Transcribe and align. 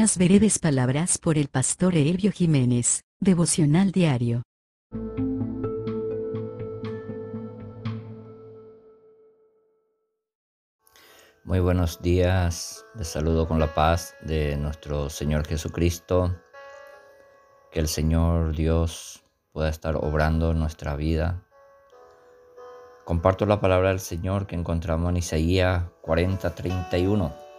Unas 0.00 0.16
breves 0.16 0.58
palabras 0.58 1.18
por 1.18 1.36
el 1.36 1.48
pastor 1.48 1.94
Elvio 1.94 2.32
Jiménez, 2.32 3.04
devocional 3.20 3.92
diario. 3.92 4.40
Muy 11.44 11.60
buenos 11.60 12.00
días, 12.00 12.86
les 12.94 13.08
saludo 13.08 13.46
con 13.46 13.58
la 13.58 13.74
paz 13.74 14.14
de 14.22 14.56
nuestro 14.56 15.10
Señor 15.10 15.46
Jesucristo. 15.46 16.34
Que 17.70 17.80
el 17.80 17.88
Señor 17.88 18.56
Dios 18.56 19.22
pueda 19.52 19.68
estar 19.68 19.96
obrando 19.96 20.54
nuestra 20.54 20.96
vida. 20.96 21.46
Comparto 23.04 23.44
la 23.44 23.60
palabra 23.60 23.90
del 23.90 24.00
Señor 24.00 24.46
que 24.46 24.56
encontramos 24.56 25.10
en 25.10 25.18
Isaías 25.18 25.84
40, 26.00 26.54
31 26.54 27.49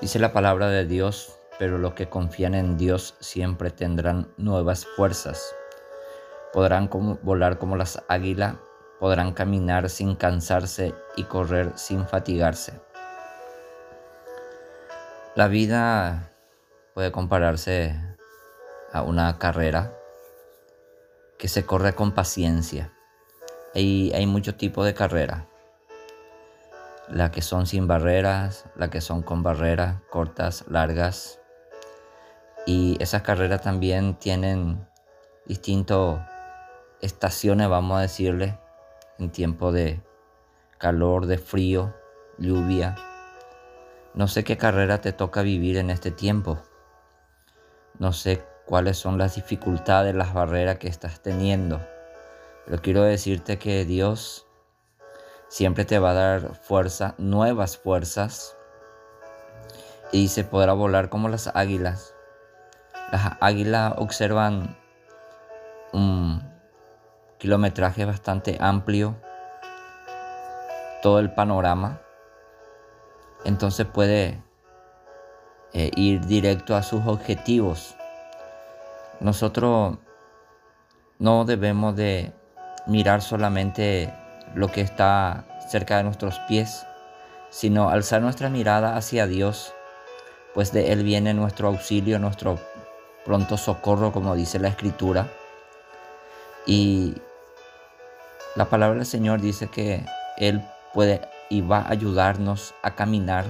Dice 0.00 0.18
la 0.18 0.34
palabra 0.34 0.68
de 0.68 0.84
Dios, 0.84 1.38
pero 1.58 1.78
los 1.78 1.94
que 1.94 2.10
confían 2.10 2.54
en 2.54 2.76
Dios 2.76 3.14
siempre 3.20 3.70
tendrán 3.70 4.30
nuevas 4.36 4.84
fuerzas. 4.84 5.54
Podrán 6.52 6.90
volar 7.22 7.56
como 7.58 7.76
las 7.76 8.02
águilas, 8.06 8.56
podrán 9.00 9.32
caminar 9.32 9.88
sin 9.88 10.14
cansarse 10.14 10.94
y 11.16 11.24
correr 11.24 11.72
sin 11.76 12.06
fatigarse. 12.06 12.78
La 15.34 15.48
vida 15.48 16.30
puede 16.92 17.10
compararse 17.10 17.98
a 18.92 19.00
una 19.00 19.38
carrera 19.38 19.94
que 21.38 21.48
se 21.48 21.64
corre 21.64 21.94
con 21.94 22.12
paciencia. 22.12 22.92
Hay, 23.74 24.12
hay 24.14 24.26
muchos 24.26 24.58
tipos 24.58 24.84
de 24.84 24.92
carrera 24.92 25.48
las 27.08 27.30
que 27.30 27.42
son 27.42 27.66
sin 27.66 27.86
barreras, 27.86 28.66
las 28.76 28.88
que 28.90 29.00
son 29.00 29.22
con 29.22 29.42
barreras 29.42 30.00
cortas, 30.10 30.64
largas. 30.68 31.40
Y 32.66 32.96
esas 33.00 33.22
carreras 33.22 33.62
también 33.62 34.14
tienen 34.14 34.86
distintas 35.46 36.20
estaciones, 37.00 37.68
vamos 37.68 37.98
a 37.98 38.02
decirle, 38.02 38.58
en 39.18 39.30
tiempo 39.30 39.72
de 39.72 40.02
calor, 40.78 41.26
de 41.26 41.38
frío, 41.38 41.94
lluvia. 42.38 42.96
No 44.14 44.28
sé 44.28 44.44
qué 44.44 44.56
carrera 44.56 45.00
te 45.00 45.12
toca 45.12 45.42
vivir 45.42 45.76
en 45.76 45.90
este 45.90 46.10
tiempo. 46.10 46.58
No 47.98 48.12
sé 48.12 48.44
cuáles 48.66 48.98
son 48.98 49.18
las 49.18 49.36
dificultades, 49.36 50.14
las 50.14 50.34
barreras 50.34 50.78
que 50.78 50.88
estás 50.88 51.20
teniendo. 51.22 51.80
Pero 52.66 52.82
quiero 52.82 53.02
decirte 53.02 53.58
que 53.58 53.84
Dios 53.84 54.45
siempre 55.48 55.84
te 55.84 55.98
va 55.98 56.10
a 56.10 56.14
dar 56.14 56.54
fuerza, 56.54 57.14
nuevas 57.18 57.76
fuerzas. 57.78 58.56
Y 60.12 60.28
se 60.28 60.44
podrá 60.44 60.72
volar 60.72 61.08
como 61.08 61.28
las 61.28 61.50
águilas. 61.54 62.14
Las 63.10 63.32
águilas 63.40 63.94
observan 63.96 64.76
un 65.92 66.42
kilometraje 67.38 68.04
bastante 68.04 68.56
amplio, 68.60 69.16
todo 71.02 71.18
el 71.18 71.32
panorama. 71.32 72.00
Entonces 73.44 73.86
puede 73.86 74.42
eh, 75.72 75.90
ir 75.96 76.24
directo 76.26 76.74
a 76.74 76.82
sus 76.82 77.06
objetivos. 77.06 77.96
Nosotros 79.20 79.98
no 81.18 81.44
debemos 81.44 81.96
de 81.96 82.32
mirar 82.86 83.22
solamente 83.22 84.12
lo 84.54 84.70
que 84.70 84.80
está 84.80 85.44
cerca 85.68 85.98
de 85.98 86.04
nuestros 86.04 86.38
pies, 86.40 86.86
sino 87.50 87.90
alzar 87.90 88.22
nuestra 88.22 88.48
mirada 88.48 88.96
hacia 88.96 89.26
Dios, 89.26 89.72
pues 90.54 90.72
de 90.72 90.92
Él 90.92 91.02
viene 91.02 91.34
nuestro 91.34 91.68
auxilio, 91.68 92.18
nuestro 92.18 92.58
pronto 93.24 93.56
socorro, 93.56 94.12
como 94.12 94.34
dice 94.34 94.58
la 94.58 94.68
Escritura. 94.68 95.28
Y 96.64 97.16
la 98.54 98.66
palabra 98.66 98.96
del 98.96 99.06
Señor 99.06 99.40
dice 99.40 99.68
que 99.68 100.04
Él 100.38 100.62
puede 100.94 101.20
y 101.50 101.60
va 101.60 101.80
a 101.80 101.90
ayudarnos 101.90 102.74
a 102.82 102.94
caminar 102.94 103.44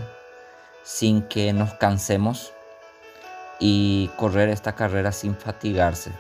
sin 0.82 1.22
que 1.22 1.52
nos 1.52 1.74
cansemos 1.74 2.52
y 3.58 4.08
correr 4.16 4.48
esta 4.48 4.74
carrera 4.74 5.12
sin 5.12 5.36
fatigarse. 5.36 6.12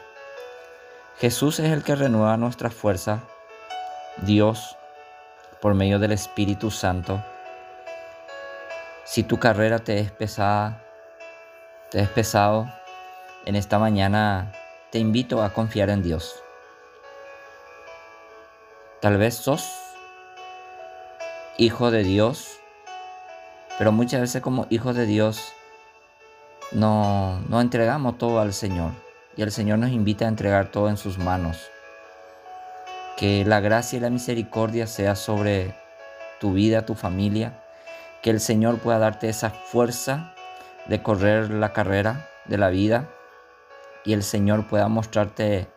Jesús 1.18 1.60
es 1.60 1.72
el 1.72 1.82
que 1.82 1.96
renueva 1.96 2.36
nuestra 2.36 2.70
fuerza 2.70 3.22
Dios, 4.22 4.76
por 5.60 5.74
medio 5.74 5.98
del 5.98 6.12
Espíritu 6.12 6.70
Santo, 6.70 7.22
si 9.04 9.22
tu 9.22 9.38
carrera 9.38 9.78
te 9.78 9.98
es 10.00 10.10
pesada, 10.10 10.82
te 11.90 12.00
es 12.00 12.08
pesado, 12.08 12.66
en 13.44 13.56
esta 13.56 13.78
mañana 13.78 14.52
te 14.90 14.98
invito 14.98 15.42
a 15.42 15.52
confiar 15.52 15.90
en 15.90 16.02
Dios. 16.02 16.42
Tal 19.00 19.18
vez 19.18 19.34
sos 19.34 19.70
hijo 21.58 21.90
de 21.90 22.02
Dios, 22.02 22.58
pero 23.78 23.92
muchas 23.92 24.20
veces 24.22 24.42
como 24.42 24.66
hijo 24.70 24.94
de 24.94 25.06
Dios 25.06 25.52
no, 26.72 27.40
no 27.48 27.60
entregamos 27.60 28.18
todo 28.18 28.40
al 28.40 28.52
Señor 28.52 28.92
y 29.36 29.42
el 29.42 29.52
Señor 29.52 29.78
nos 29.78 29.90
invita 29.90 30.24
a 30.24 30.28
entregar 30.28 30.70
todo 30.70 30.88
en 30.88 30.96
sus 30.96 31.18
manos. 31.18 31.70
Que 33.16 33.44
la 33.44 33.60
gracia 33.60 33.96
y 33.96 34.00
la 34.00 34.10
misericordia 34.10 34.86
sea 34.86 35.16
sobre 35.16 35.74
tu 36.40 36.52
vida, 36.52 36.84
tu 36.86 36.94
familia. 36.94 37.62
Que 38.22 38.30
el 38.30 38.40
Señor 38.40 38.78
pueda 38.78 38.98
darte 38.98 39.28
esa 39.28 39.50
fuerza 39.50 40.34
de 40.86 41.02
correr 41.02 41.50
la 41.50 41.72
carrera 41.72 42.28
de 42.44 42.58
la 42.58 42.68
vida. 42.68 43.08
Y 44.04 44.12
el 44.12 44.22
Señor 44.22 44.66
pueda 44.68 44.88
mostrarte 44.88 45.68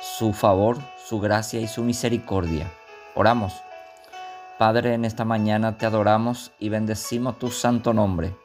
su 0.00 0.32
favor, 0.32 0.78
su 1.04 1.20
gracia 1.20 1.60
y 1.60 1.68
su 1.68 1.82
misericordia. 1.82 2.70
Oramos. 3.14 3.54
Padre, 4.58 4.94
en 4.94 5.04
esta 5.04 5.24
mañana 5.24 5.78
te 5.78 5.86
adoramos 5.86 6.52
y 6.58 6.68
bendecimos 6.68 7.38
tu 7.38 7.50
santo 7.50 7.92
nombre. 7.92 8.36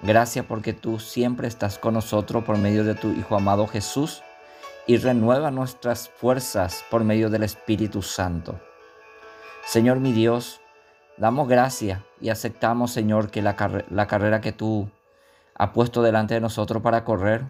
Gracias 0.00 0.44
porque 0.46 0.72
tú 0.72 0.98
siempre 0.98 1.48
estás 1.48 1.78
con 1.78 1.94
nosotros 1.94 2.44
por 2.44 2.58
medio 2.58 2.84
de 2.84 2.94
tu 2.94 3.12
Hijo 3.12 3.36
amado 3.36 3.66
Jesús 3.66 4.22
y 4.86 4.98
renueva 4.98 5.50
nuestras 5.50 6.08
fuerzas 6.08 6.84
por 6.90 7.04
medio 7.04 7.30
del 7.30 7.42
Espíritu 7.42 8.02
Santo. 8.02 8.60
Señor 9.66 10.00
mi 10.00 10.12
Dios, 10.12 10.60
damos 11.16 11.48
gracias 11.48 12.00
y 12.20 12.28
aceptamos, 12.28 12.92
Señor, 12.92 13.30
que 13.30 13.40
la, 13.40 13.56
la 13.88 14.06
carrera 14.06 14.40
que 14.40 14.52
tú 14.52 14.90
has 15.54 15.70
puesto 15.70 16.02
delante 16.02 16.34
de 16.34 16.40
nosotros 16.40 16.82
para 16.82 17.04
correr, 17.04 17.46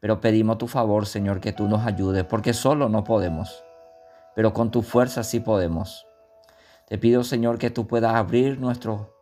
pero 0.00 0.20
pedimos 0.20 0.58
tu 0.58 0.68
favor, 0.68 1.06
Señor, 1.06 1.40
que 1.40 1.52
tú 1.52 1.66
nos 1.66 1.86
ayudes, 1.86 2.24
porque 2.24 2.52
solo 2.54 2.88
no 2.88 3.02
podemos, 3.04 3.64
pero 4.34 4.52
con 4.52 4.70
tu 4.70 4.82
fuerza 4.82 5.24
sí 5.24 5.40
podemos. 5.40 6.06
Te 6.86 6.98
pido, 6.98 7.24
Señor, 7.24 7.58
que 7.58 7.70
tú 7.70 7.86
puedas 7.86 8.14
abrir 8.14 8.60
nuestro 8.60 9.16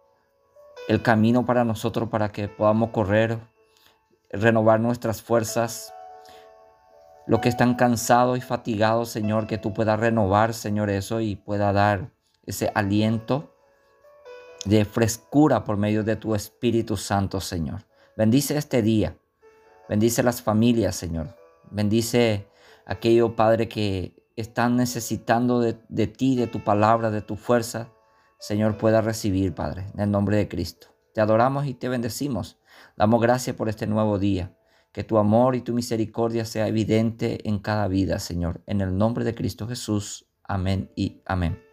el 0.89 1.03
camino 1.03 1.47
para 1.47 1.65
nosotros 1.65 2.09
para 2.09 2.31
que 2.33 2.49
podamos 2.49 2.91
correr, 2.91 3.39
renovar 4.31 4.81
nuestras 4.81 5.23
fuerzas 5.23 5.95
lo 7.27 7.41
que 7.41 7.49
están 7.49 7.75
cansados 7.75 8.39
y 8.39 8.41
fatigados, 8.41 9.11
Señor, 9.11 9.47
que 9.47 9.59
tú 9.59 9.73
puedas 9.73 10.01
renovar, 10.01 10.55
Señor, 10.55 10.91
eso 10.91 11.21
y 11.21 11.37
pueda 11.37 11.73
dar 11.73 12.11
ese 12.45 12.73
aliento 12.75 13.55
de 14.65 14.85
frescura 14.85 15.65
por 15.65 15.77
medio 15.77 16.05
de 16.05 16.17
tu 16.17 16.35
Espíritu 16.35 16.97
Santo, 16.97 17.41
Señor. 17.41 17.87
Bendice 18.17 18.57
este 18.57 18.83
día. 18.83 19.17
Bendice 19.89 20.23
las 20.23 20.43
familias, 20.43 20.97
Señor. 20.97 21.37
Bendice 21.71 22.49
aquello, 22.87 23.37
Padre, 23.37 23.69
que 23.69 24.17
están 24.37 24.77
necesitando 24.77 25.61
de, 25.61 25.79
de 25.89 26.07
ti, 26.07 26.37
de 26.37 26.47
tu 26.47 26.63
palabra, 26.63 27.11
de 27.11 27.23
tu 27.23 27.37
fuerza. 27.37 27.89
Señor, 28.39 28.77
pueda 28.77 29.01
recibir, 29.01 29.55
Padre, 29.55 29.87
en 29.95 30.01
el 30.01 30.11
nombre 30.11 30.37
de 30.37 30.49
Cristo. 30.49 30.89
Te 31.15 31.21
adoramos 31.21 31.67
y 31.67 31.75
te 31.75 31.89
bendecimos. 31.89 32.59
Damos 32.97 33.21
gracias 33.21 33.57
por 33.57 33.69
este 33.69 33.87
nuevo 33.87 34.19
día. 34.19 34.53
Que 34.93 35.05
tu 35.05 35.19
amor 35.19 35.55
y 35.55 35.61
tu 35.61 35.73
misericordia 35.73 36.45
sea 36.45 36.67
evidente 36.67 37.49
en 37.49 37.61
cada 37.61 37.87
vida, 37.89 38.19
Señor. 38.19 38.63
En 38.67 38.81
el 38.81 38.97
nombre 38.97 39.25
de 39.25 39.35
Cristo 39.35 39.69
Jesús. 39.69 40.27
Amén 40.43 40.91
y 40.97 41.23
amén. 41.27 41.70